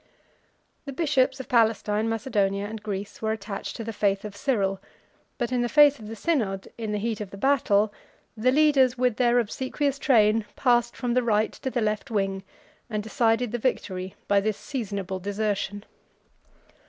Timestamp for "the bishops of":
0.85-1.47